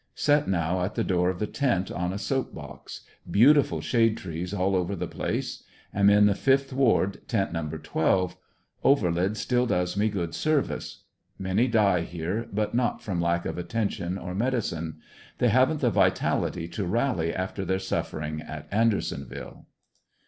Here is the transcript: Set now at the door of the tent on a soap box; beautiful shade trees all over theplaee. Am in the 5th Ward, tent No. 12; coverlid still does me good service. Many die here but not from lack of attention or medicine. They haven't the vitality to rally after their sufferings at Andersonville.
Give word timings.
Set 0.15 0.47
now 0.47 0.81
at 0.83 0.95
the 0.95 1.03
door 1.03 1.29
of 1.29 1.37
the 1.37 1.45
tent 1.45 1.91
on 1.91 2.11
a 2.11 2.17
soap 2.17 2.55
box; 2.55 3.01
beautiful 3.29 3.81
shade 3.81 4.17
trees 4.17 4.51
all 4.51 4.75
over 4.75 4.95
theplaee. 4.95 5.61
Am 5.93 6.09
in 6.09 6.25
the 6.25 6.33
5th 6.33 6.73
Ward, 6.73 7.21
tent 7.27 7.53
No. 7.53 7.67
12; 7.71 8.35
coverlid 8.83 9.37
still 9.37 9.67
does 9.67 9.95
me 9.95 10.09
good 10.09 10.33
service. 10.33 11.03
Many 11.37 11.67
die 11.67 12.01
here 12.01 12.47
but 12.51 12.73
not 12.73 13.03
from 13.03 13.21
lack 13.21 13.45
of 13.45 13.59
attention 13.59 14.17
or 14.17 14.33
medicine. 14.33 14.97
They 15.37 15.49
haven't 15.49 15.81
the 15.81 15.91
vitality 15.91 16.67
to 16.69 16.83
rally 16.87 17.31
after 17.31 17.63
their 17.63 17.77
sufferings 17.77 18.41
at 18.47 18.67
Andersonville. 18.71 19.67